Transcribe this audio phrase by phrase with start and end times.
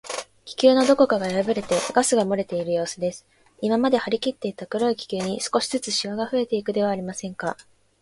[0.45, 3.27] 気球のどこかがやぶれて、ガスがもれているようすです。
[3.61, 7.55] 今まではりきっていた黒い気球に、少しずつしわがふえていくではありませんか。